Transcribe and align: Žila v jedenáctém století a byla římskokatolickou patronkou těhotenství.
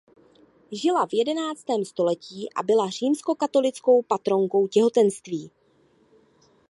Žila 0.71 1.05
v 1.07 1.13
jedenáctém 1.13 1.85
století 1.85 2.49
a 2.55 2.63
byla 2.63 2.89
římskokatolickou 2.89 4.01
patronkou 4.01 4.67
těhotenství. 4.67 5.51